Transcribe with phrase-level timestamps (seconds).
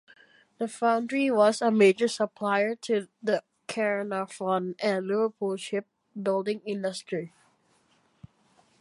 [0.57, 5.85] The foundry was a major supplier to the Caernarfon and Liverpool ship
[6.19, 7.31] building industry.